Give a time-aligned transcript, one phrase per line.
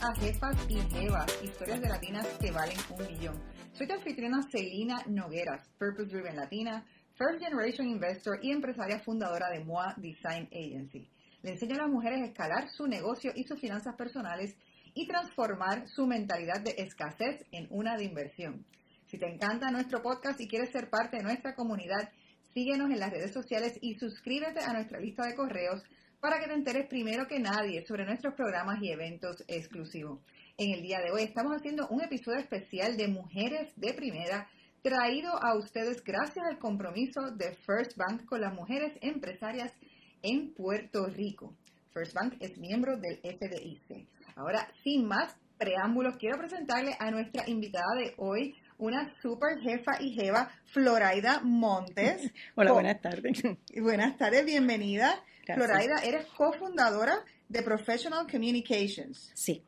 [0.00, 3.42] a Jefas y Jevas, historias de latinas que valen un millón.
[3.72, 6.84] Soy tu anfitriona Celina Nogueras, Purpose Driven Latina,
[7.16, 11.08] First Generation Investor y empresaria fundadora de MOA Design Agency.
[11.42, 14.54] Le enseño a las mujeres a escalar su negocio y sus finanzas personales
[14.94, 18.64] y transformar su mentalidad de escasez en una de inversión.
[19.06, 22.10] Si te encanta nuestro podcast y quieres ser parte de nuestra comunidad,
[22.54, 25.82] síguenos en las redes sociales y suscríbete a nuestra lista de correos
[26.20, 30.20] para que te enteres primero que nadie sobre nuestros programas y eventos exclusivos.
[30.56, 34.48] En el día de hoy estamos haciendo un episodio especial de Mujeres de Primera,
[34.82, 39.72] traído a ustedes gracias al compromiso de First Bank con las mujeres empresarias
[40.22, 41.54] en Puerto Rico.
[41.92, 44.08] First Bank es miembro del FDIC.
[44.34, 50.12] Ahora, sin más preámbulos, quiero presentarle a nuestra invitada de hoy, una super jefa y
[50.12, 52.32] jeva, Floraida Montes.
[52.56, 53.42] Hola, buenas tardes.
[53.80, 55.20] Buenas tardes, bienvenida.
[55.54, 59.30] Floraida, eres cofundadora de Professional Communications.
[59.34, 59.64] Sí.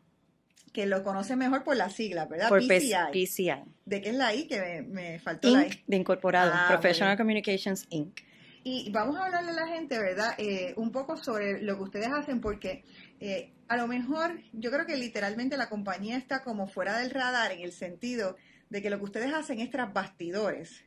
[0.72, 2.48] Que lo conoce mejor por la sigla, ¿verdad?
[2.48, 2.94] Por PCI.
[3.12, 3.64] PCI.
[3.84, 4.46] ¿De qué es la I?
[4.46, 5.82] Que me, faltó la I.
[5.86, 6.52] de incorporado.
[6.54, 8.20] Ah, Professional Communications Inc.
[8.62, 10.34] Y vamos a hablarle a la gente, ¿verdad?
[10.36, 12.84] Eh, un poco sobre lo que ustedes hacen, porque
[13.18, 17.52] eh, a lo mejor yo creo que literalmente la compañía está como fuera del radar
[17.52, 18.36] en el sentido
[18.68, 20.82] de que lo que ustedes hacen es tras bastidores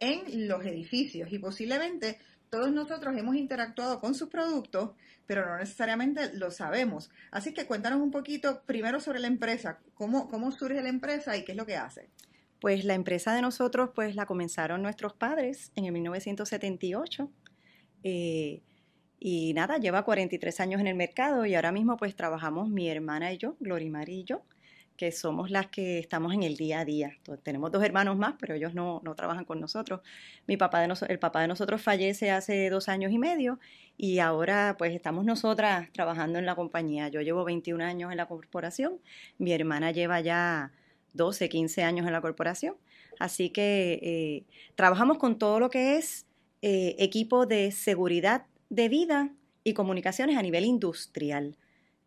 [0.00, 2.18] en los edificios y posiblemente
[2.54, 4.90] todos nosotros hemos interactuado con sus productos,
[5.26, 7.10] pero no necesariamente lo sabemos.
[7.32, 11.50] Así que cuéntanos un poquito primero sobre la empresa, cómo, surge la empresa y qué
[11.50, 12.10] es lo que hace.
[12.60, 17.28] Pues la empresa de nosotros, pues la comenzaron nuestros padres en el 1978.
[18.04, 18.62] Eh,
[19.18, 23.32] y nada, lleva 43 años en el mercado y ahora mismo pues trabajamos mi hermana
[23.32, 24.42] y yo, Glorimar y yo,
[24.96, 27.16] que somos las que estamos en el día a día.
[27.42, 30.00] tenemos dos hermanos más, pero ellos no, trabajan con nosotros.
[30.46, 33.58] Mi papá de el papá de nosotros fallece hace dos años y medio
[33.96, 37.08] y ahora pues estamos nosotras trabajando en la compañía.
[37.08, 39.00] Yo llevo 21 años en la corporación,
[39.38, 40.72] mi hermana lleva ya
[41.14, 42.76] 12, 15 años en la corporación.
[43.18, 44.44] Así que eh,
[44.74, 46.26] trabajamos con todo lo que es
[46.62, 49.30] eh, equipo de seguridad de vida
[49.64, 51.56] y comunicaciones a nivel industrial.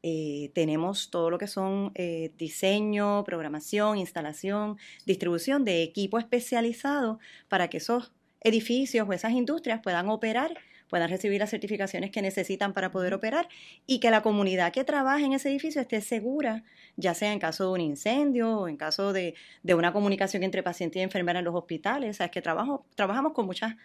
[0.09, 7.19] Eh, tenemos todo lo que son eh, diseño, programación, instalación, distribución de equipo especializado
[7.49, 10.53] para que esos edificios o esas industrias puedan operar,
[10.89, 13.49] puedan recibir las certificaciones que necesitan para poder operar
[13.85, 16.63] y que la comunidad que trabaja en ese edificio esté segura,
[16.95, 19.35] ya sea en caso de un incendio o en caso de,
[19.65, 22.21] una comunicación entre paciente y enfermera en los hospitales.
[22.21, 23.75] es que trabajo, trabajamos con muchas,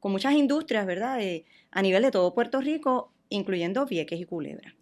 [0.00, 1.20] con muchas industrias, ¿verdad?
[1.20, 4.74] Eh, a nivel de todo Puerto Rico, incluyendo Vieques y Culebra.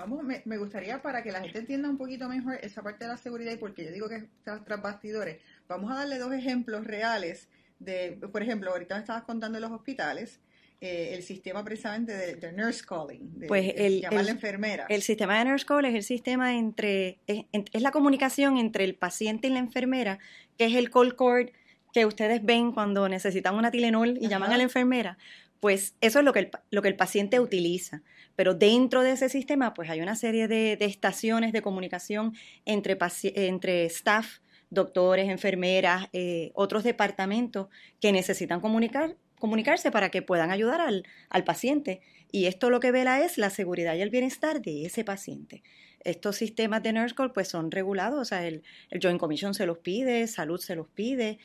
[0.00, 3.18] Vamos, me, gustaría para que la gente entienda un poquito mejor esa parte de la
[3.18, 7.48] seguridad y porque yo digo que está tras bastidores, vamos a darle dos ejemplos reales
[7.78, 10.40] de, por ejemplo, ahorita me estabas contando de los hospitales,
[10.80, 14.86] eh, el sistema precisamente de, nurse calling, de, pues el, llamar a la enfermera.
[14.88, 18.94] El sistema de nurse call es el sistema entre, es, es, la comunicación entre el
[18.94, 20.18] paciente y la enfermera,
[20.56, 21.50] que es el call cord
[21.92, 25.18] que ustedes ven cuando necesitan una Tilenol y llaman a la enfermera,
[25.60, 28.02] pues eso es lo que el, lo que el paciente utiliza.
[28.36, 32.96] Pero dentro de ese sistema, pues hay una serie de, estaciones de comunicación entre,
[33.34, 34.38] entre staff,
[34.70, 37.68] doctores, enfermeras, eh, otros departamentos
[38.00, 42.00] que necesitan comunicar, comunicarse para que puedan ayudar al, al, paciente.
[42.32, 45.62] Y esto lo que vela es la seguridad y el bienestar de ese paciente.
[46.02, 49.66] Estos sistemas de Nurse Call pues son regulados, o sea, el, el Joint Commission se
[49.66, 51.38] los pide, Salud se los pide,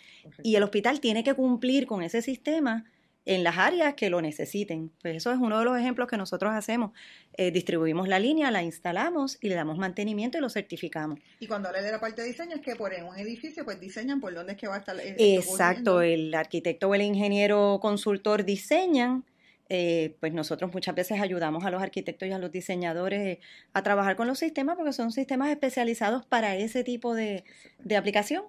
[0.44, 2.86] y el hospital tiene que cumplir con ese sistema
[3.26, 4.92] en las áreas que lo necesiten.
[5.02, 6.92] Pues eso es uno de los ejemplos que nosotros hacemos.
[7.34, 11.20] Eh, distribuimos la línea, la instalamos y le damos mantenimiento y lo certificamos.
[11.40, 14.22] Y cuando habla de la parte de diseño es que por un edificio pues diseñan
[14.22, 14.96] por dónde es que va a estar.
[15.00, 19.26] Eh, Exacto, el arquitecto o el ingeniero consultor diseñan.
[19.68, 23.40] Eh, pues nosotros muchas veces ayudamos a los arquitectos y a los diseñadores
[23.74, 27.44] a trabajar con los sistemas porque son sistemas especializados para ese tipo de,
[27.80, 28.44] de aplicación.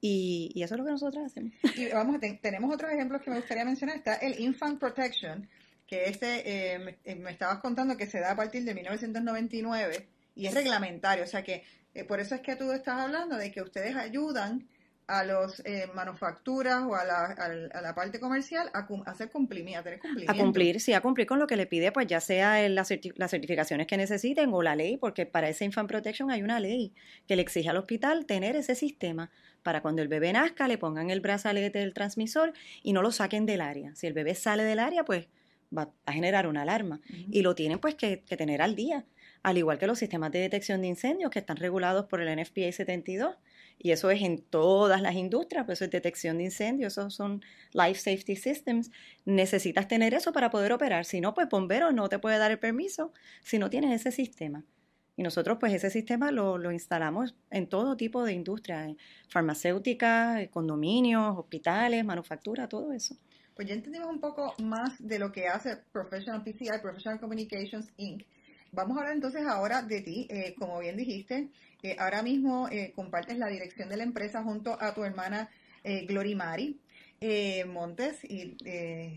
[0.00, 1.52] Y, eso es lo que nosotros hacemos.
[1.76, 3.96] Y vamos, tenemos otros ejemplos que me gustaría mencionar.
[3.96, 5.48] Está el Infant Protection,
[5.86, 10.54] que este eh, me, estabas contando que se da a partir de 1999 y es
[10.54, 11.24] reglamentario.
[11.24, 11.64] O sea que
[11.94, 14.68] eh, por eso es que tú estás hablando de que ustedes ayudan
[15.06, 19.82] a los eh, manufacturas o a la, a, la, parte comercial a, hacer cumplimiento, a
[19.84, 20.32] tener cumplimiento.
[20.32, 23.86] A cumplir, sí, a cumplir con lo que le pide, pues ya sea las certificaciones
[23.86, 26.92] que necesiten o la ley, porque para ese Infant Protection hay una ley
[27.28, 29.30] que le exige al hospital tener ese sistema
[29.66, 32.52] para cuando el bebé nazca le pongan el brazalete del transmisor
[32.84, 33.96] y no lo saquen del área.
[33.96, 35.26] Si el bebé sale del área, pues
[35.76, 39.04] va a generar una alarma y lo tienen pues que, que tener al día
[39.42, 42.72] al igual que los sistemas de detección de incendios que están regulados por el NFPA
[42.72, 43.36] 72
[43.78, 47.44] y eso es en todas las industrias, pues eso es detección de incendios, esos son
[47.72, 48.90] Life Safety Systems.
[49.24, 51.04] Necesitas tener eso para poder operar.
[51.04, 53.12] Si no, pues bombero no te puede dar el permiso
[53.44, 54.64] si no tienes ese sistema.
[55.16, 58.94] Y nosotros pues ese sistema lo, lo instalamos en todo tipo de industria,
[59.28, 63.16] farmacéutica, condominios, hospitales, manufactura, todo eso.
[63.54, 68.24] Pues ya entendimos un poco más de lo que hace Professional PCI, Professional Communications Inc.
[68.72, 70.26] Vamos a hablar entonces ahora de ti.
[70.28, 71.48] Eh, como bien dijiste,
[71.82, 75.48] eh, ahora mismo eh, compartes la dirección de la empresa junto a tu hermana
[77.20, 78.56] Glorimari Montes y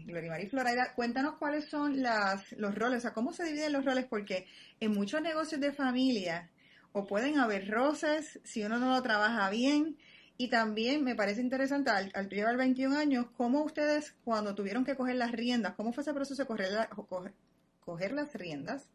[0.05, 0.93] Glorimari Florida.
[0.95, 4.47] Cuéntanos cuáles son las, los roles, o sea, cómo se dividen los roles, porque
[4.79, 6.49] en muchos negocios de familia
[6.91, 9.97] o pueden haber roces si uno no lo trabaja bien.
[10.37, 14.95] Y también me parece interesante, al, al llevar 21 años, cómo ustedes cuando tuvieron que
[14.95, 17.33] coger las riendas, cómo fue ese proceso de coger,
[17.81, 18.87] coger las riendas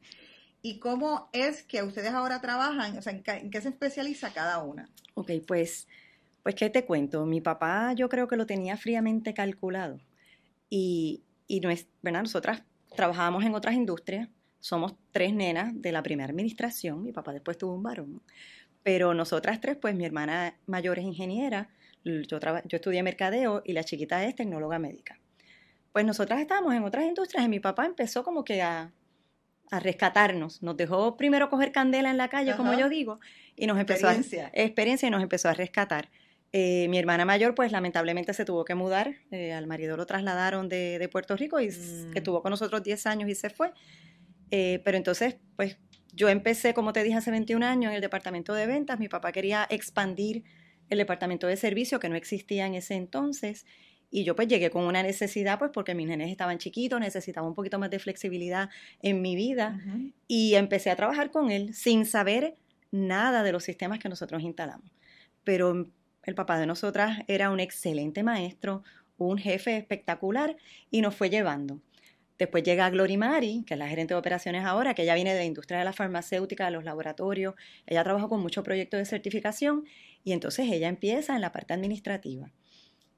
[0.64, 4.88] y cómo es que ustedes ahora trabajan, o sea, en qué, se especializa cada una.
[5.12, 5.86] Ok, pues,
[6.44, 7.26] pues, ¿qué te cuento?
[7.26, 9.98] Mi papá yo creo que lo tenía fríamente calculado
[10.70, 12.20] y, y no es, ¿verdad?
[12.20, 12.62] Nosotras
[12.94, 14.28] trabajábamos en otras industrias,
[14.60, 18.22] somos tres nenas de la primera administración, mi papá después tuvo un varón,
[18.82, 21.70] pero nosotras tres, pues mi hermana mayor es ingeniera,
[22.04, 25.18] yo, yo estudié mercadeo y la chiquita es tecnóloga médica.
[25.92, 28.92] Pues nosotras estábamos en otras industrias y mi papá empezó como que a
[29.70, 30.62] a rescatarnos.
[30.62, 33.20] Nos dejó primero coger candela en la calle, como yo digo,
[33.56, 34.46] y nos empezó experiencia.
[34.46, 36.10] a experiencia y nos empezó a rescatar.
[36.56, 39.16] Eh, mi hermana mayor, pues lamentablemente se tuvo que mudar.
[39.32, 42.16] Eh, al marido lo trasladaron de, Puerto Rico y mm.
[42.16, 43.72] estuvo con nosotros 10 años y se fue.
[44.52, 45.78] Eh, pero entonces, pues
[46.12, 49.00] yo empecé, como te dije, hace 21 años en el departamento de ventas.
[49.00, 50.44] Mi papá quería expandir
[50.90, 53.66] el departamento de servicio que no existía en ese entonces.
[54.12, 57.56] Y yo pues llegué con una necesidad, pues porque mis nenes estaban chiquitos, necesitaba un
[57.56, 58.70] poquito más de flexibilidad
[59.02, 59.80] en mi vida.
[60.28, 62.54] Y empecé a trabajar con él sin saber
[62.92, 64.88] nada de los sistemas que nosotros instalamos.
[65.42, 65.88] Pero
[66.26, 68.82] el papá de nosotras era un excelente maestro,
[69.18, 70.56] un jefe espectacular
[70.90, 71.80] y nos fue llevando.
[72.38, 75.38] Después llega Glory Mari, que es la gerente de operaciones ahora, que ella viene de
[75.38, 77.54] la industria de la farmacéutica, de los laboratorios.
[77.86, 79.84] Ella trabaja con muchos proyectos de certificación
[80.24, 82.50] y entonces ella empieza en la parte administrativa.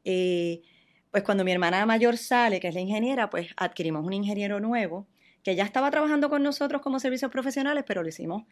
[0.05, 0.63] Eh,
[1.11, 5.07] pues cuando mi hermana mayor sale, que es la ingeniera, pues adquirimos un ingeniero nuevo
[5.43, 8.43] que ya estaba trabajando con nosotros como servicios profesionales, pero lo hicimos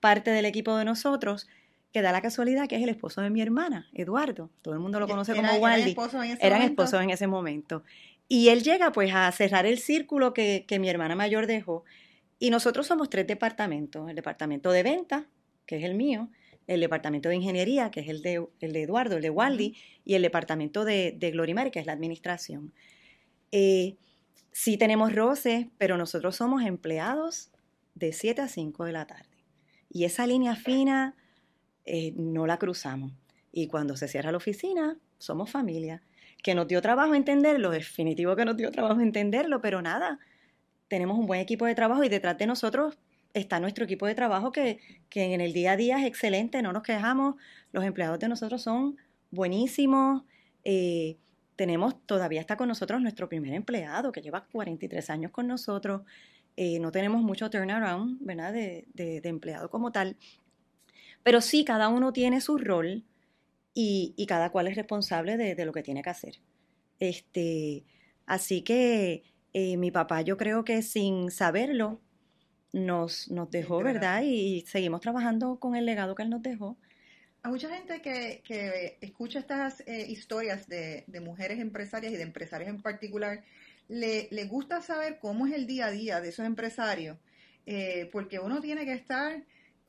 [0.00, 1.48] parte del equipo de nosotros,
[1.94, 4.50] que da la casualidad que es el esposo de mi hermana, Eduardo.
[4.62, 5.82] Todo el mundo lo conoce como Wally.
[5.82, 7.84] Eran esposos en ese Eran esposos en ese momento.
[8.26, 11.84] Y él llega pues a cerrar el círculo que, que mi hermana mayor dejó.
[12.40, 14.10] Y nosotros somos tres departamentos.
[14.10, 15.28] El departamento de venta,
[15.66, 16.30] que es el mío,
[16.66, 20.14] el departamento de ingeniería, que es el de, el de Eduardo, el de Waldi, y
[20.14, 22.72] el departamento de, de Glorimar, que es la administración.
[23.52, 23.94] Eh,
[24.50, 27.52] sí tenemos roces, pero nosotros somos empleados
[27.94, 29.44] de 7 a 5 de la tarde.
[29.90, 31.14] Y esa línea fina
[31.84, 33.12] eh, no la cruzamos.
[33.52, 36.02] Y cuando se cierra la oficina, somos familia.
[36.42, 40.18] Que nos dio trabajo entenderlo, definitivo que nos dio trabajo entenderlo, pero nada,
[40.88, 42.98] tenemos un buen equipo de trabajo y detrás de nosotros
[43.34, 44.78] está nuestro equipo de trabajo que,
[45.14, 47.34] en el día a día es excelente, no nos quejamos,
[47.72, 48.96] los empleados de nosotros son
[49.30, 50.22] buenísimos.
[50.64, 51.16] Eh,
[51.56, 56.02] tenemos, todavía está con nosotros nuestro primer empleado que lleva 43 años con nosotros.
[56.56, 58.52] Eh, no tenemos mucho turnaround, ¿verdad?
[58.52, 60.16] De, de, empleado como tal.
[61.24, 63.02] Pero sí, cada uno tiene su rol
[63.74, 66.38] y, cada cual es responsable de, lo que tiene que hacer.
[67.00, 67.84] Este,
[68.26, 72.00] así que eh, mi papá, yo creo que sin saberlo,
[72.72, 74.22] nos, nos dejó, ¿verdad?
[74.24, 76.76] Y seguimos trabajando con el legado que él nos dejó.
[77.42, 82.22] A mucha gente que, que escucha estas eh, historias de, de, mujeres empresarias y de
[82.22, 83.44] empresarios en particular,
[83.88, 87.18] le, le, gusta saber cómo es el día a día de esos empresarios,
[87.66, 89.44] eh, porque uno tiene que estar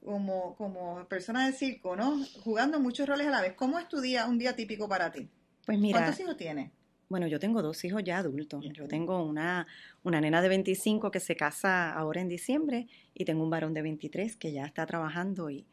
[0.05, 2.23] como, como persona de circo, ¿no?
[2.43, 3.53] Jugando muchos roles a la vez.
[3.53, 5.27] ¿Cómo es tu día, un día típico para ti?
[5.65, 5.99] Pues mira.
[5.99, 6.71] ¿Cuántos hijos tienes?
[7.09, 8.63] Bueno, yo tengo dos hijos ya adultos.
[8.73, 9.67] Yo tengo una,
[10.03, 13.81] una nena de 25 que se casa ahora en diciembre y tengo un varón de
[13.81, 15.65] 23 que ya está trabajando y,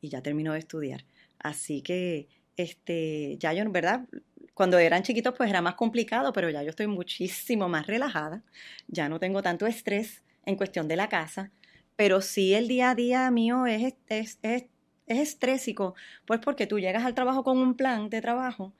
[0.00, 1.04] y ya terminó de estudiar.
[1.38, 4.06] Así que, este, ya yo, en verdad,
[4.54, 8.42] cuando eran chiquitos pues era más complicado, pero ya yo estoy muchísimo más relajada.
[8.88, 11.50] Ya no tengo tanto estrés en cuestión de la casa,
[11.96, 14.64] pero sí el día a día mío es, es, es,
[15.06, 15.94] es estrésico,
[16.26, 18.72] pues porque tú llegas al trabajo con un plan de trabajo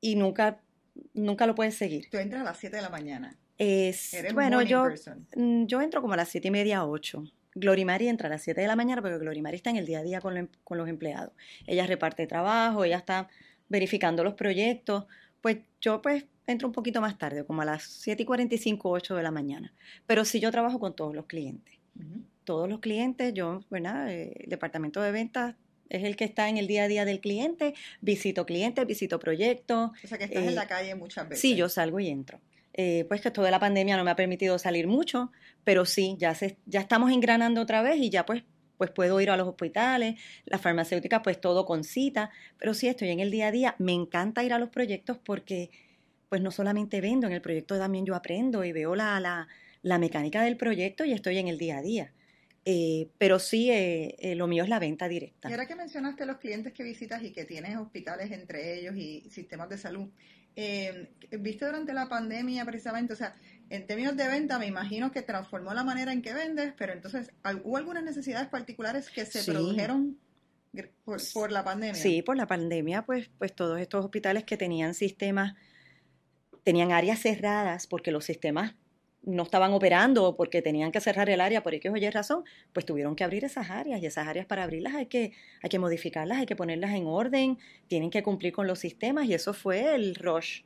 [0.00, 0.60] y nunca
[1.14, 2.08] nunca lo puedes seguir.
[2.10, 3.36] Tú entras a las 7 de la mañana.
[3.56, 4.86] Es, bueno, yo,
[5.36, 7.24] mm, yo entro como a las 7 y media, 8.
[7.54, 10.02] Glorimari entra a las 7 de la mañana porque Glorimari está en el día a
[10.02, 11.32] día con, em, con, los empleados.
[11.66, 13.28] Ella reparte trabajo, ella está
[13.68, 15.06] verificando los proyectos.
[15.40, 19.16] Pues yo pues entro un poquito más tarde, como a las 7 y 45, 8
[19.16, 19.72] de la mañana.
[20.06, 21.74] Pero sí yo trabajo con todos los clientes.
[22.48, 24.10] Todos los clientes, yo, ¿verdad?
[24.10, 25.54] Eh, el departamento de ventas
[25.90, 29.90] es el que está en el día a día del cliente, visito clientes, visito proyectos.
[30.02, 31.42] O sea que estás en la eh, calle muchas veces.
[31.42, 32.40] Sí, yo salgo y entro.
[32.72, 35.30] Eh, pues que toda la pandemia no me ha permitido salir mucho,
[35.62, 38.44] pero sí, ya, se, ya estamos engranando otra vez y ya pues
[38.78, 43.10] pues puedo ir a los hospitales, las farmacéuticas, pues todo con cita, pero sí estoy
[43.10, 43.74] en el día a día.
[43.78, 45.68] Me encanta ir a los proyectos porque,
[46.30, 49.48] pues no solamente vendo, en el proyecto también yo aprendo y veo la, la,
[49.82, 52.14] la mecánica del proyecto y estoy en el día a día.
[52.70, 55.48] Eh, pero sí, eh, eh, lo mío es la venta directa.
[55.48, 59.26] Y ahora que mencionaste los clientes que visitas y que tienes hospitales entre ellos y
[59.30, 60.10] sistemas de salud,
[60.54, 63.34] viste durante la pandemia precisamente, o sea,
[63.70, 67.32] en términos de venta me imagino que transformó la manera en que vendes, pero entonces,
[67.64, 70.18] ¿hubo algunas necesidades particulares que se produjeron
[71.32, 71.94] por, la pandemia?
[71.94, 75.54] Sí, por la pandemia, pues, pues todos estos hospitales que tenían sistemas,
[76.64, 78.74] tenían áreas cerradas porque los sistemas
[79.22, 82.86] no estaban operando porque tenían que cerrar el área por X o Y razón, pues
[82.86, 85.32] tuvieron que abrir esas áreas y esas áreas para abrirlas hay que,
[85.62, 87.58] hay que modificarlas, hay que ponerlas en orden,
[87.88, 90.62] tienen que cumplir con los sistemas y eso fue el rush.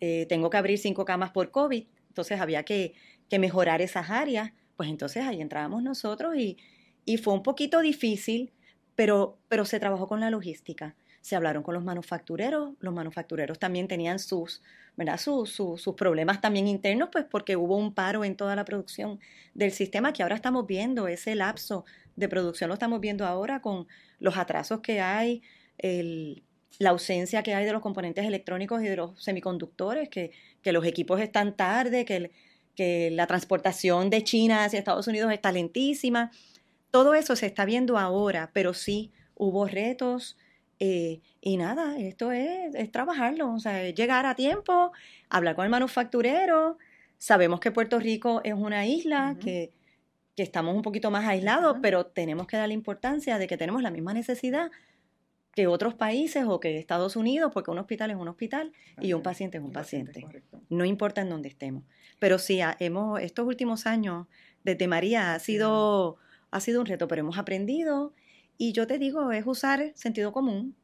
[0.00, 2.94] Eh, tengo que abrir cinco camas por COVID, entonces había que,
[3.30, 6.56] que, mejorar esas áreas, pues entonces ahí entrábamos nosotros y,
[7.04, 8.52] y fue un poquito difícil,
[8.96, 13.86] pero, pero se trabajó con la logística se hablaron con los manufactureros, los manufactureros también
[13.86, 14.60] tenían sus,
[14.96, 15.18] ¿verdad?
[15.18, 19.20] sus problemas también internos, pues porque hubo un paro en toda la producción
[19.54, 21.84] del sistema que ahora estamos viendo, ese lapso
[22.16, 23.86] de producción lo estamos viendo ahora con
[24.18, 25.42] los atrasos que hay,
[26.78, 30.84] la ausencia que hay de los componentes electrónicos y de los semiconductores, que, que los
[30.84, 32.32] equipos están tarde, que,
[32.74, 36.32] que la transportación de China hacia Estados Unidos está lentísima.
[36.90, 40.36] Todo eso se está viendo ahora, pero sí hubo retos,
[40.84, 44.90] eh, y nada, esto es, es, trabajarlo, o sea, llegar a tiempo,
[45.28, 46.76] hablar con el manufacturero.
[47.18, 49.70] Sabemos que Puerto Rico es una isla, que,
[50.34, 53.92] que, estamos un poquito más aislados, pero tenemos que darle importancia de que tenemos la
[53.92, 54.72] misma necesidad
[55.54, 59.22] que otros países o que Estados Unidos, porque un hospital es un hospital y un
[59.22, 60.26] paciente es un paciente.
[60.68, 61.84] no importa en dónde estemos.
[62.18, 64.26] Pero sí, hemos, estos últimos años,
[64.64, 66.16] desde María, ha sido,
[66.50, 68.14] ha sido un reto, pero hemos aprendido
[68.62, 70.76] y yo te digo, es usar sentido común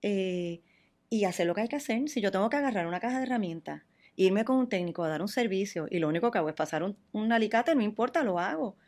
[0.00, 0.62] eh,
[1.10, 2.08] y hacer lo que hay que hacer.
[2.08, 3.82] Si yo tengo que agarrar una caja de herramientas,
[4.16, 6.82] irme con un técnico a dar un servicio y lo único que hago es pasar
[6.82, 8.78] un, alicate, no importa, lo hago.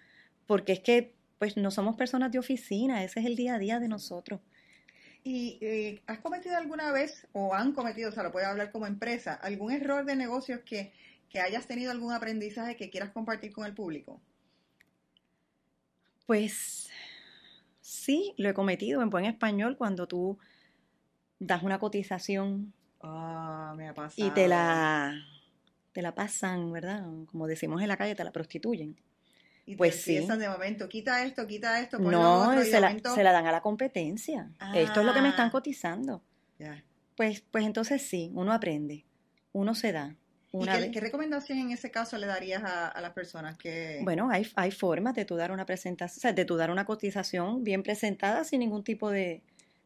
[0.47, 3.79] Porque es que pues no somos personas de oficina, ese es el día a día
[3.79, 4.41] de nosotros.
[5.23, 8.87] ¿Y eh, has cometido alguna vez, o han cometido, o sea, lo puedes hablar como
[8.87, 10.95] empresa, algún error de negocios que,
[11.29, 14.19] que hayas tenido algún aprendizaje que quieras compartir con el público?
[16.25, 16.88] Pues
[18.09, 20.39] Sí, lo he cometido en buen español cuando tú
[21.39, 22.73] das una cotización
[23.03, 23.77] ah,
[24.17, 25.15] y te la,
[25.93, 27.05] te la pasan, ¿verdad?
[27.27, 28.99] Como decimos en la calle, te la prostituyen.
[29.67, 30.21] Y pues sí.
[30.21, 31.99] de momento, quita esto, quita esto.
[31.99, 34.53] No, se, la, se, la, dan a la competencia.
[34.75, 35.53] Esto es lo que me están ah.
[35.53, 36.23] cotizando.
[37.15, 39.05] Pues, pues entonces sí, uno aprende,
[39.53, 40.17] uno se da.
[40.93, 44.01] Qué, recomendación en ese caso le darías a, las personas que...?
[44.03, 47.83] Bueno, hay, hay formas de tú dar una presentación, de tú dar una cotización bien
[47.83, 49.43] presentada sin ningún tipo de,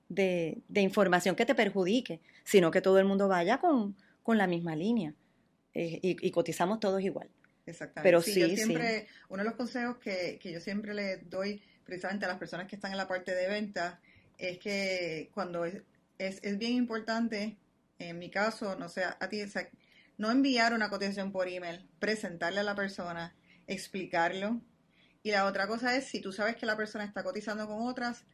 [0.08, 4.76] de, información que te perjudique, sino que todo el mundo vaya con, con la misma
[4.76, 5.14] línea
[5.74, 7.28] eh, y, cotizamos todos igual.
[7.64, 8.02] Exactamente.
[8.02, 12.28] Pero sí, siempre, uno de los consejos que, que yo siempre le doy precisamente a
[12.28, 14.00] las personas que están en la parte de venta
[14.38, 15.82] es que cuando es,
[16.18, 17.56] es, bien importante,
[17.98, 19.42] en mi caso, no sé, a ti,
[20.18, 23.34] no enviar una cotización por email, presentarle a la persona,
[23.66, 24.60] explicarlo.
[25.22, 28.24] Y la otra cosa es, si tú sabes que la persona está cotizando con otras,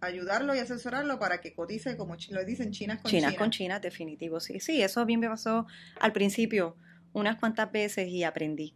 [0.00, 3.34] ayudarlo y asesorarlo para que cotice, como lo dicen, chinas con chinas.
[3.34, 4.60] con chinas, definitivo, sí.
[4.60, 5.66] Sí, eso bien me pasó
[6.00, 6.76] al principio
[7.12, 8.74] unas cuantas veces y aprendí.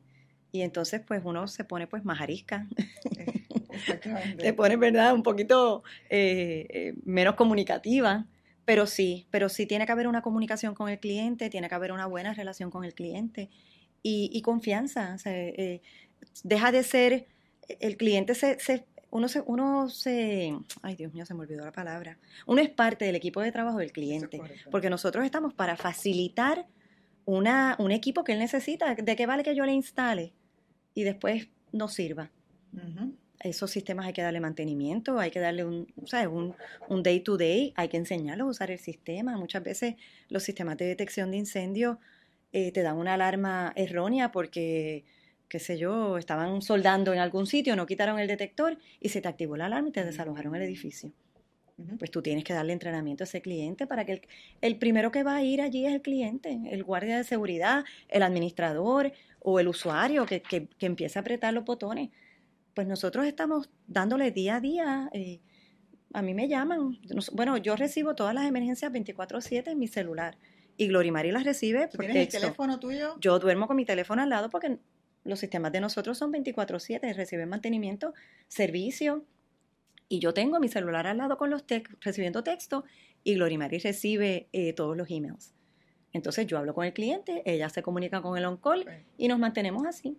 [0.50, 2.68] Y entonces, pues, uno se pone, pues, más arisca.
[3.70, 4.36] Exactamente.
[4.42, 5.14] Te pone, ¿verdad?
[5.14, 8.26] Un poquito eh, eh, menos comunicativa.
[8.64, 11.92] Pero sí, pero sí tiene que haber una comunicación con el cliente, tiene que haber
[11.92, 13.50] una buena relación con el cliente
[14.02, 15.16] y, confianza.
[15.24, 15.80] Eh,
[16.44, 17.26] deja de ser,
[17.80, 21.72] el cliente se, se, uno se, uno se, ay Dios mío, se me olvidó la
[21.72, 22.18] palabra.
[22.46, 24.40] Uno es parte del equipo de trabajo del cliente,
[24.70, 26.66] porque nosotros estamos para facilitar
[27.24, 28.94] una, un equipo que él necesita.
[28.94, 30.32] ¿De qué vale que yo le instale
[30.94, 32.30] y después no sirva?
[33.42, 36.28] Esos sistemas hay que darle mantenimiento, hay que darle un, ¿sabes?
[36.28, 36.54] Un,
[36.88, 39.36] un day to day, hay que enseñarlos a usar el sistema.
[39.36, 39.96] Muchas veces
[40.28, 41.98] los sistemas de detección de incendios
[42.52, 45.04] eh, te dan una alarma errónea porque,
[45.48, 49.28] qué sé yo, estaban soldando en algún sitio, no quitaron el detector y se te
[49.28, 51.12] activó la alarma y te desalojaron el edificio.
[51.98, 54.22] Pues tú tienes que darle entrenamiento a ese cliente para que
[54.60, 58.22] el, primero que va a ir allí es el cliente, el guardia de seguridad, el
[58.22, 62.10] administrador o el usuario que, que, que empiece a apretar los botones
[62.74, 65.10] pues nosotros estamos dándole día a día.
[65.12, 65.40] Eh,
[66.12, 66.98] a mí me llaman.
[67.32, 70.38] Bueno, yo recibo todas las emergencias 24/7 en mi celular.
[70.76, 73.16] Y Glorimari las recibe por ¿Tienes el teléfono tuyo?
[73.20, 74.78] Yo duermo con mi teléfono al lado porque
[75.24, 78.14] los sistemas de nosotros son 24/7, reciben mantenimiento,
[78.48, 79.26] servicio,
[80.08, 82.84] y yo tengo mi celular al lado con los textos, recibiendo texto,
[83.24, 85.54] y Glorimari recibe eh, todos los emails.
[86.12, 88.84] Entonces yo hablo con el cliente, ella se comunica con el on-call
[89.16, 90.18] y nos mantenemos así.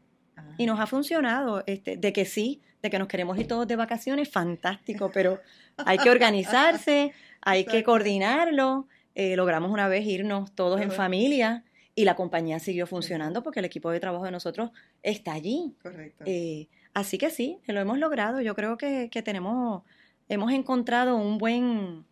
[0.57, 3.75] Y nos ha funcionado, este, de que sí, de que nos queremos ir todos de
[3.75, 5.39] vacaciones, fantástico, pero
[5.77, 8.87] hay que organizarse, hay que coordinarlo.
[9.15, 11.63] Eh, logramos una vez irnos todos en familia
[11.95, 14.71] y la compañía siguió funcionando porque el equipo de trabajo de nosotros
[15.01, 15.75] está allí.
[15.81, 16.23] Correcto.
[16.27, 18.41] Eh, así que sí, lo hemos logrado.
[18.41, 19.83] Yo creo que, que tenemos,
[20.27, 22.05] hemos encontrado un buen,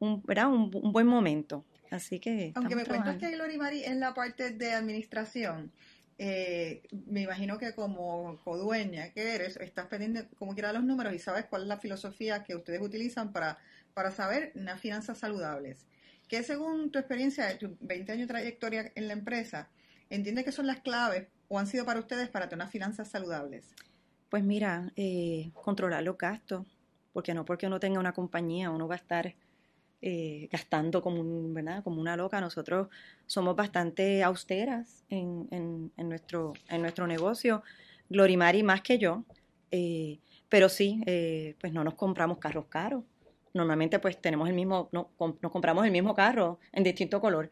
[0.00, 0.48] un, ¿verdad?
[0.48, 1.64] un, un buen momento.
[1.90, 2.52] Así que.
[2.54, 5.72] Aunque me cuentas que Glory Mari en la parte de administración,
[6.22, 11.18] eh, me imagino que como codueña que eres, estás pendiente como quiera los números y
[11.18, 13.56] sabes cuál es la filosofía que ustedes utilizan para,
[13.94, 15.86] para saber unas finanzas saludables.
[16.28, 19.70] ¿Qué según tu experiencia de tu 20 años de trayectoria en la empresa,
[20.10, 23.74] entiendes que son las claves o han sido para ustedes para tener unas finanzas saludables?
[24.28, 26.66] Pues mira, eh, controlar los gastos,
[27.14, 29.34] porque no porque uno tenga una compañía, uno va a estar
[30.02, 31.84] eh, gastando como, un, ¿verdad?
[31.84, 32.40] como una loca.
[32.40, 32.88] Nosotros
[33.26, 37.62] somos bastante austeras en, nuestro, en nuestro negocio.
[38.08, 39.24] Glorimari más que yo.
[39.70, 43.04] Eh, pero sí, eh, pues no nos compramos carros caros.
[43.52, 47.50] Normalmente pues tenemos el mismo, no, nos compramos el mismo carro en distinto color.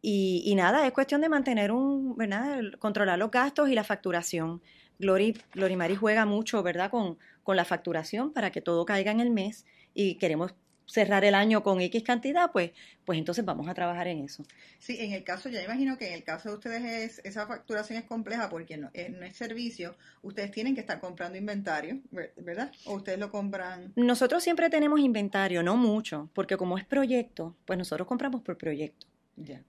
[0.00, 2.60] y, nada, es cuestión de mantener un, ¿verdad?
[2.78, 4.62] Controlar los gastos y la facturación.
[4.98, 6.90] Glory, Glorimari juega mucho, ¿verdad?
[6.90, 9.64] Con, con la facturación para que todo caiga en el mes
[9.94, 10.54] y queremos
[10.88, 12.72] cerrar el año con X cantidad, pues,
[13.04, 14.42] pues entonces vamos a trabajar en eso.
[14.78, 17.98] Sí, en el caso, ya imagino que en el caso de ustedes es, esa facturación
[17.98, 22.00] es compleja porque no, eh, no es servicio, ustedes tienen que estar comprando inventario,
[22.36, 22.72] ¿verdad?
[22.86, 23.92] ¿O ustedes lo compran?
[23.96, 29.07] Nosotros siempre tenemos inventario, no mucho, porque como es proyecto, pues nosotros compramos por proyecto.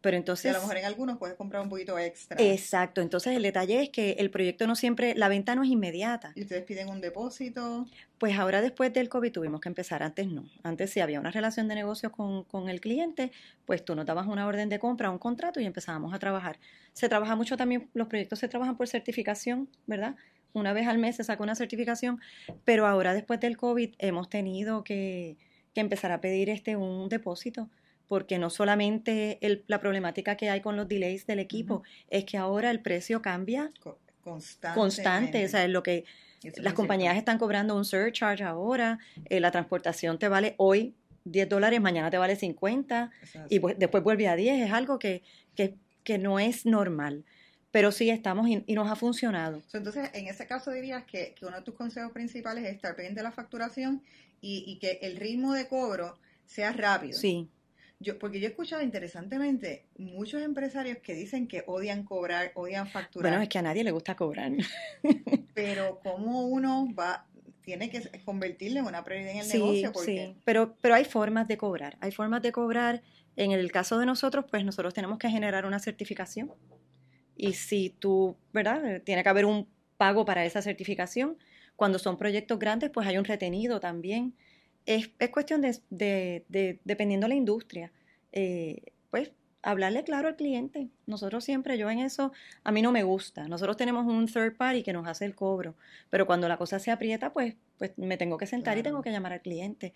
[0.01, 0.51] Pero entonces...
[0.51, 2.37] a lo mejor en algunos puedes comprar un poquito extra.
[2.39, 6.31] Exacto, entonces el detalle es que el proyecto no siempre, la venta no es inmediata.
[6.35, 7.85] ¿Y ustedes piden un depósito?
[8.17, 10.45] Pues ahora después del COVID tuvimos que empezar, antes no.
[10.63, 13.31] Antes si había una relación de negocios con, con el cliente,
[13.65, 16.59] pues tú nos dabas una orden de compra, un contrato y empezábamos a trabajar.
[16.93, 20.15] Se trabaja mucho también, los proyectos se trabajan por certificación, ¿verdad?
[20.51, 22.19] Una vez al mes se saca una certificación,
[22.65, 25.37] pero ahora después del COVID hemos tenido que,
[25.73, 27.69] que empezar a pedir este un depósito
[28.09, 32.37] porque no solamente el, la problemática que hay con los delays del equipo, es que
[32.37, 33.71] ahora el precio cambia
[34.73, 36.03] constante, o sea, es lo que
[36.57, 40.95] las compañías están cobrando un surcharge ahora, eh, la transportación te vale hoy
[41.25, 43.11] 10 dólares, mañana te vale 50
[43.47, 45.21] y después vuelve a 10, es algo que,
[45.55, 47.23] que, que no es normal
[47.71, 49.61] pero sí estamos y, nos ha funcionado.
[49.73, 53.19] Entonces, en ese caso dirías que, que, uno de tus consejos principales es estar pendiente
[53.19, 54.01] de la facturación
[54.41, 56.17] y, y, que el ritmo de cobro
[56.47, 57.15] sea rápido.
[57.15, 57.47] Sí.
[58.01, 63.29] Yo, porque yo he escuchado interesantemente muchos empresarios que dicen que odian cobrar, odian facturar.
[63.29, 64.53] Bueno, es que a nadie le gusta cobrar.
[65.53, 67.27] pero cómo uno va,
[67.61, 69.91] tiene que convertirle en una prioridad en el negocio.
[69.91, 70.27] Porque...
[70.27, 71.97] Sí, pero, pero hay formas de cobrar.
[71.99, 73.03] Hay formas de cobrar.
[73.35, 76.51] En el caso de nosotros, pues nosotros tenemos que generar una certificación.
[77.35, 79.01] Y si tú, ¿verdad?
[79.03, 81.37] Tiene que haber un pago para esa certificación.
[81.75, 84.35] Cuando son proyectos grandes, pues hay un retenido también
[84.89, 87.91] es, es cuestión de, de, de, dependiendo de la industria,
[88.31, 90.89] eh, pues hablarle claro al cliente.
[91.05, 92.31] Nosotros siempre, yo en eso,
[92.63, 93.47] a mí no me gusta.
[93.47, 95.75] Nosotros tenemos un third party que nos hace el cobro,
[96.09, 99.11] pero cuando la cosa se aprieta, pues, pues me tengo que sentar y tengo que
[99.11, 99.93] llamar al cliente.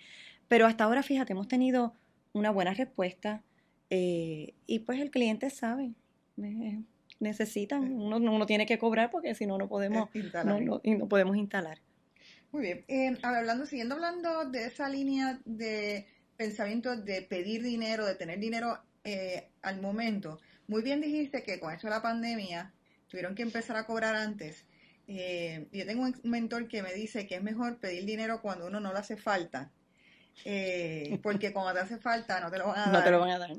[0.47, 1.95] Pero hasta ahora, fíjate, hemos tenido
[2.33, 3.41] una buena respuesta
[3.89, 5.93] eh, y pues el cliente sabe.
[6.37, 6.81] Eh,
[7.19, 10.09] necesitan, uno, uno, tiene que cobrar porque si no, no podemos,
[10.45, 11.79] no, no podemos instalar.
[12.53, 12.85] Muy bien.
[12.87, 18.79] Eh, hablando, siguiendo hablando de esa línea de pensamiento de pedir dinero, de tener dinero
[19.03, 22.71] eh, al momento, muy bien dijiste que con esto de la pandemia
[23.07, 24.65] tuvieron que empezar a cobrar antes.
[25.07, 28.79] Eh, yo tengo un mentor que me dice que es mejor pedir dinero cuando uno
[28.79, 29.71] no le hace falta,
[30.45, 32.93] eh, porque cuando te hace falta no te lo van a dar.
[32.93, 33.51] No te lo van a dar.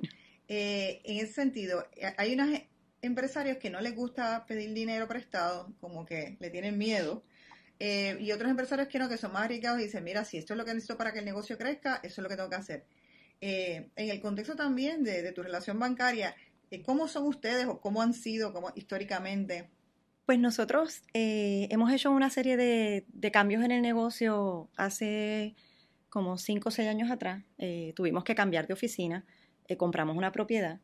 [0.47, 1.85] en ese sentido,
[2.17, 2.61] hay unos
[3.03, 7.25] empresarios que no les gusta pedir dinero prestado, como que le tienen miedo
[7.79, 10.55] eh, y otros empresarios que no, que son más arriesgados y dicen, mira, si esto
[10.55, 12.57] es lo que necesito para que el negocio crezca, eso es lo que tengo que
[12.57, 12.87] hacer.
[13.41, 16.35] Eh, en el contexto también de, tu relación bancaria,
[16.71, 19.71] eh, ¿cómo son ustedes o cómo han sido como históricamente?
[20.25, 25.55] Pues nosotros hemos hecho una serie de, cambios en el negocio hace
[26.09, 27.45] como 5 o 6 años atrás.
[27.95, 29.27] tuvimos que cambiar de oficina,
[29.77, 30.81] compramos una propiedad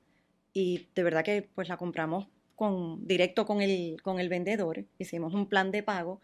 [0.53, 5.33] y de verdad que pues la compramos con, directo con el, con el vendedor, hicimos
[5.33, 6.21] un plan de pago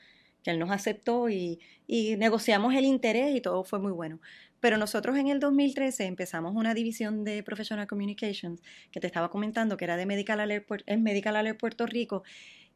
[0.47, 4.21] que él nos aceptó y, negociamos el interés y todo fue muy bueno.
[4.61, 9.77] Pero nosotros en el 2013 empezamos una división de Professional Communications que te estaba comentando
[9.77, 12.23] que era de Medical Alert, es Medical Alert Puerto Rico,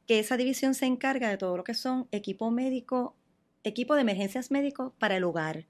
[0.09, 3.15] que esa división se encarga de todo lo que son equipo médico,
[3.63, 5.67] equipo de emergencias médicos para el hogar.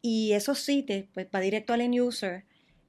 [0.00, 2.44] Y esos sitios, pues va directo al end user.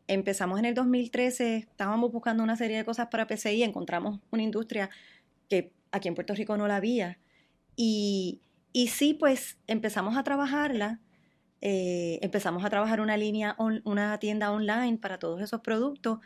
[0.07, 4.89] Empezamos en el 2013, estábamos buscando una serie de cosas para PCI, encontramos una industria
[5.49, 7.19] que aquí en Puerto Rico no la había.
[7.75, 10.99] Y, y sí, pues empezamos a trabajarla.
[11.62, 16.19] Eh, empezamos a trabajar una línea, una tienda online para todos esos productos.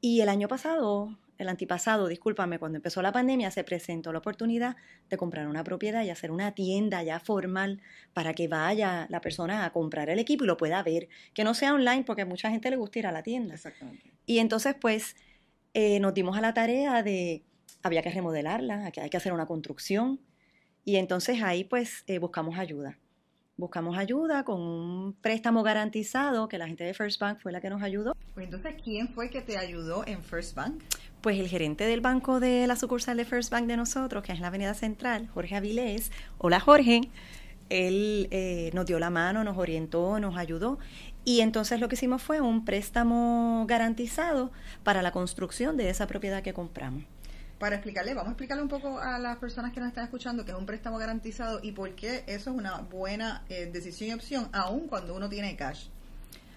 [0.00, 4.76] Y el año pasado el antipasado, discúlpame, cuando empezó la pandemia se presentó la oportunidad
[5.10, 7.80] de comprar una propiedad y hacer una tienda ya formal
[8.12, 11.54] para que vaya la persona a comprar el equipo y lo pueda ver, que no
[11.54, 13.54] sea online porque a mucha gente le gusta ir a la tienda.
[13.54, 14.12] Exactamente.
[14.24, 15.16] Y entonces pues
[15.74, 17.42] eh, nos dimos a la tarea de,
[17.82, 20.20] había que remodelarla, hay que hacer una construcción
[20.84, 22.98] y entonces ahí pues eh, buscamos ayuda.
[23.56, 27.68] Buscamos ayuda con un préstamo garantizado que la gente de First Bank fue la que
[27.68, 28.16] nos ayudó.
[28.34, 30.82] Pues entonces, ¿quién fue que te ayudó en First Bank?
[31.20, 34.40] Pues el gerente del banco de la sucursal de First Bank de nosotros, que es
[34.40, 36.10] la Avenida Central, Jorge Avilés.
[36.38, 37.02] Hola Jorge.
[37.68, 40.78] Él eh, nos dio la mano, nos orientó, nos ayudó.
[41.24, 44.50] Y entonces lo que hicimos fue un préstamo garantizado
[44.82, 47.04] para la construcción de esa propiedad que compramos.
[47.62, 50.50] Para explicarle, vamos a explicarle un poco a las personas que nos están escuchando que
[50.50, 54.48] es un préstamo garantizado y por qué eso es una buena eh, decisión y opción,
[54.52, 55.84] aun cuando uno tiene cash.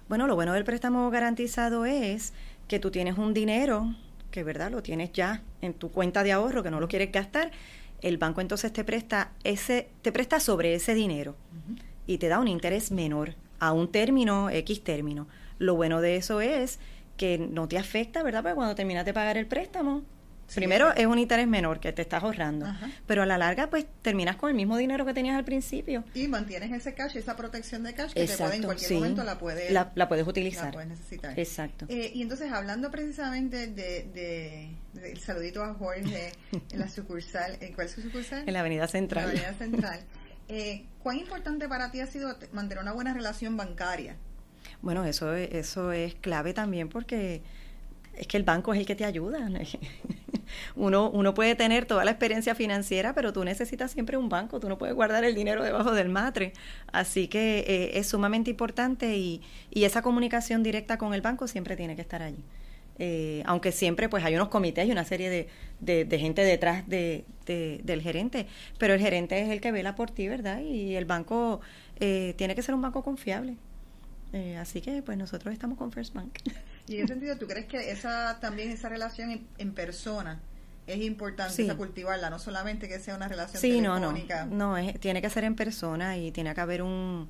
[0.10, 2.34] Bueno, lo bueno del préstamo garantizado es
[2.68, 3.94] que tú tienes un dinero
[4.32, 7.52] que verdad lo tienes ya en tu cuenta de ahorro, que no lo quieres gastar,
[8.02, 11.36] el banco entonces te presta ese, te presta sobre ese dinero
[12.08, 15.28] y te da un interés menor a un término, X término.
[15.60, 16.80] Lo bueno de eso es
[17.16, 18.42] que no te afecta, ¿verdad?
[18.42, 20.02] Porque cuando terminas de pagar el préstamo,
[20.54, 22.68] Primero es un interés menor que te estás ahorrando,
[23.08, 26.04] pero a la larga pues terminas con el mismo dinero que tenías al principio.
[26.14, 29.38] Y mantienes ese cash, esa protección de cash que te puede, en cualquier momento la
[29.38, 30.66] puedes, la, puedes utilizar.
[30.66, 31.40] La puedes necesitar.
[31.40, 31.86] Exacto.
[31.90, 34.70] Eh, y entonces hablando precisamente de,
[35.02, 36.32] el saludito a Jorge
[36.72, 38.44] en la sucursal, ¿en cuál es su sucursal?
[38.46, 39.30] En la Avenida Central.
[39.30, 40.00] En la Avenida Central.
[40.48, 44.16] Eh, ¿Cuán importante para ti ha sido mantener una buena relación bancaria?
[44.82, 47.42] Bueno, eso, eso es clave también porque
[48.16, 49.50] es que el banco es el que te ayuda.
[50.76, 54.70] Uno, uno puede tener toda la experiencia financiera, pero tú necesitas siempre un banco, tú
[54.70, 56.54] no puedes guardar el dinero debajo del matre.
[56.92, 61.76] Así que eh, es sumamente importante y, y, esa comunicación directa con el banco siempre
[61.76, 62.44] tiene que estar allí.
[62.98, 67.26] Eh, aunque siempre pues hay unos comités y una serie de, de, gente detrás de,
[67.46, 70.62] del gerente, pero el gerente es el que vela por ti, ¿verdad?
[70.62, 71.60] Y el banco
[72.00, 73.58] eh, tiene que ser un banco confiable.
[74.60, 76.38] así que pues nosotros estamos con First Bank.
[76.88, 80.40] Y en ese sentido, ¿tú crees que esa también esa relación en, persona
[80.86, 84.14] es importante cultivarla, no solamente que sea una relación sí, no, no,
[84.52, 87.28] no es, tiene que ser en persona y tiene que haber un,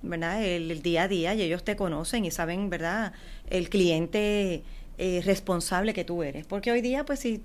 [0.00, 0.42] ¿verdad?
[0.42, 3.12] El, día a día y ellos te conocen y saben, ¿verdad?
[3.50, 4.62] El cliente
[4.96, 7.42] eh, responsable que tú eres, porque hoy día, pues sí,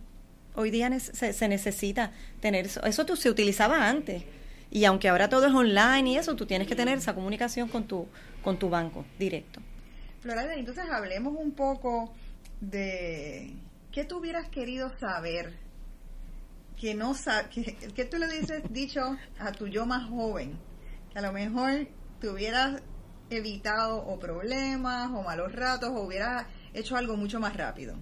[0.56, 4.24] hoy día se, se necesita tener eso, eso tú, se utilizaba antes.
[4.72, 7.86] Y aunque ahora todo es online y eso, tú tienes que tener esa comunicación con
[7.86, 8.08] tu,
[8.44, 9.62] con tu banco directo.
[10.22, 12.14] Florida, entonces hablemos un poco
[12.60, 13.54] de
[13.92, 15.54] qué tú hubieras querido saber
[16.80, 17.14] que no
[17.54, 19.02] que, que tú le dices dicho
[19.40, 20.58] a tu yo más joven
[21.12, 21.88] que a lo mejor
[22.20, 22.82] te hubieras
[23.30, 27.96] evitado o problemas o malos ratos o hubieras hecho algo mucho más rápido.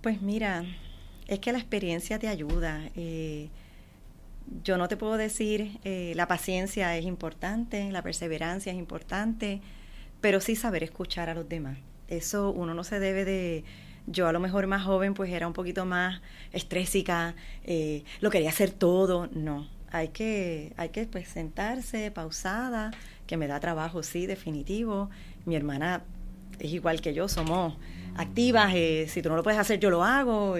[0.00, 0.64] Pues mira
[1.26, 3.48] es que la experiencia te ayuda eh,
[4.64, 9.60] yo no te puedo decir eh, la paciencia es importante la perseverancia es importante
[10.22, 11.76] pero sí saber escuchar a los demás.
[12.08, 13.64] Eso uno no se debe de...
[14.06, 18.48] Yo a lo mejor más joven pues era un poquito más estrésica, eh, lo quería
[18.48, 19.68] hacer todo, no.
[19.90, 22.90] Hay que, hay que pues sentarse, pausada,
[23.26, 25.10] que me da trabajo, sí, definitivo.
[25.44, 26.02] Mi hermana
[26.58, 27.74] es igual que yo, somos
[28.16, 30.56] activas, eh, si tú no lo puedes hacer yo lo hago,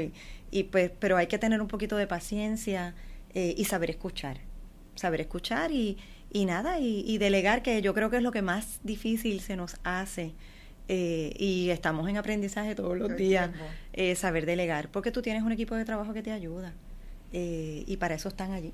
[0.51, 2.94] y, pues, pero hay que tener un poquito de paciencia
[3.35, 4.38] eh, y saber escuchar,
[4.94, 5.98] saber escuchar y,
[6.33, 9.77] y nada, y, delegar, que yo creo que es lo que más difícil se nos
[9.85, 10.33] hace.
[10.88, 13.51] Eh, y estamos en aprendizaje todos los días,
[13.92, 16.73] eh, saber delegar, porque tú tienes un equipo de trabajo que te ayuda
[17.33, 18.73] eh, y para eso están allí.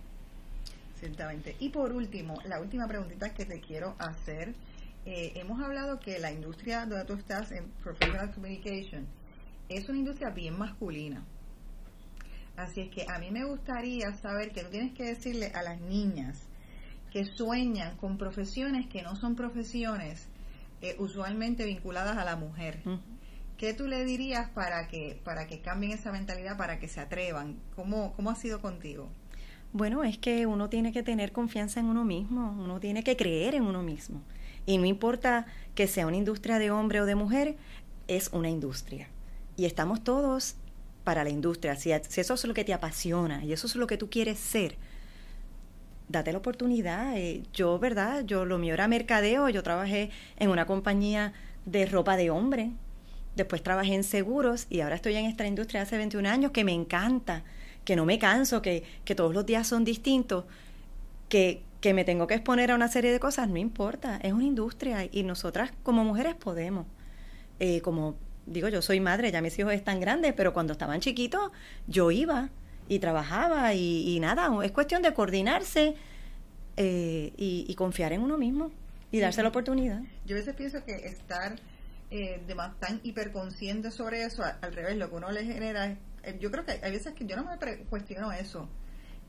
[0.98, 1.56] Ciertamente.
[1.58, 4.54] Y por último, la última preguntita que te quiero hacer.
[5.04, 9.06] hemos hablado que la industria donde tú estás en Professional Communication
[9.68, 11.24] es una industria bien masculina.
[12.56, 15.80] Así es que a mí me gustaría saber que tú tienes que decirle a las
[15.80, 16.47] niñas
[17.10, 20.28] que sueñan con profesiones que no son profesiones
[20.80, 22.80] eh, usualmente vinculadas a la mujer.
[23.56, 27.56] ¿Qué tú le dirías para que, para que cambien esa mentalidad, para que se atrevan?
[27.74, 29.08] ¿Cómo, ¿Cómo ha sido contigo?
[29.72, 33.54] Bueno, es que uno tiene que tener confianza en uno mismo, uno tiene que creer
[33.54, 34.22] en uno mismo.
[34.64, 37.56] Y no importa que sea una industria de hombre o de mujer,
[38.06, 39.08] es una industria.
[39.56, 40.56] Y estamos todos
[41.04, 43.96] para la industria, si, eso es lo que te apasiona y eso es lo que
[43.96, 44.76] tú quieres ser,
[46.08, 47.16] date la oportunidad.
[47.16, 48.24] Eh, yo, ¿verdad?
[48.24, 51.32] Yo lo mío era mercadeo, yo trabajé en una compañía
[51.64, 52.70] de ropa de hombre,
[53.36, 56.72] después trabajé en seguros y ahora estoy en esta industria hace 21 años que me
[56.72, 57.44] encanta,
[57.84, 60.44] que no me canso, que, que todos los días son distintos,
[61.28, 64.44] que, que me tengo que exponer a una serie de cosas, no importa, es una
[64.44, 66.86] industria y nosotras como mujeres podemos.
[67.60, 68.16] Eh, como
[68.46, 71.50] digo, yo soy madre, ya mis hijos están grandes, pero cuando estaban chiquitos
[71.86, 72.50] yo iba
[72.88, 75.94] y trabajaba y, nada, es cuestión de coordinarse
[76.76, 78.70] eh, y, confiar en uno mismo
[79.10, 80.00] y darse la oportunidad.
[80.26, 81.56] Yo a veces pienso que estar
[82.10, 85.96] eh, de más tan hiperconsciente sobre eso, al, revés, lo que uno le genera,
[86.40, 88.68] yo creo que hay veces que yo no me cuestiono eso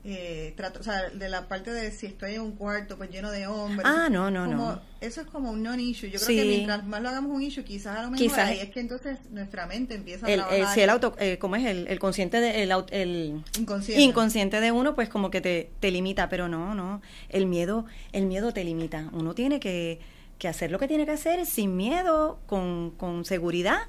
[0.05, 3.31] eh, trato, o sea, de la parte de si estoy en un cuarto pues lleno
[3.31, 3.85] de hombres.
[3.85, 4.81] Ah, no, no, no.
[5.01, 6.09] Eso es como un non-issue.
[6.09, 8.59] Yo creo que mientras más lo hagamos un issue, quizás a lo mejor quizás, ahí
[8.59, 10.73] es que entonces nuestra mente empieza a el, trabajar.
[10.73, 11.65] si el auto, eh, ¿cómo es?
[11.65, 14.01] El, el consciente, de, el, el inconsciente.
[14.01, 14.61] inconsciente.
[14.61, 17.01] de uno, pues como que te, te limita, pero no, no.
[17.27, 19.09] El miedo, el miedo te limita.
[19.11, 19.99] Uno tiene que,
[20.37, 23.81] que hacer lo que tiene que hacer sin miedo, con, con seguridad.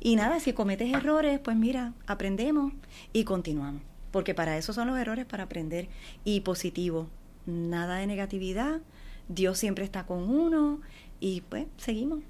[0.00, 2.72] Y nada, si cometes errores, pues mira, aprendemos
[3.12, 5.88] y continuamos porque para eso son los errores, para aprender.
[6.24, 7.08] Y positivo,
[7.46, 8.80] nada de negatividad,
[9.28, 10.80] Dios siempre está con uno
[11.20, 12.20] y pues seguimos.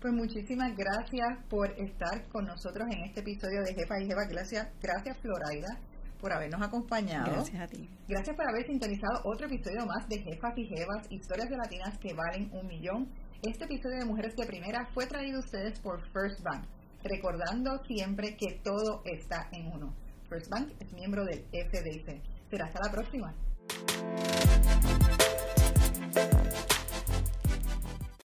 [0.00, 4.24] Pues muchísimas gracias por estar con nosotros en este episodio de Jefa y Jefa.
[4.28, 5.78] Gracias, gracias Floraida
[6.22, 7.32] por habernos acompañado.
[7.32, 7.88] Gracias a ti.
[8.08, 12.14] Gracias por haber sintonizado otro episodio más de Jefas y Jevas, historias de latinas que
[12.14, 13.08] valen un millón.
[13.42, 16.64] Este episodio de Mujeres de Primera fue traído a ustedes por First Bank,
[17.02, 19.94] recordando siempre que todo está en uno.
[20.32, 22.22] First Bank es miembro del FDIC.
[22.48, 23.34] Será hasta la próxima.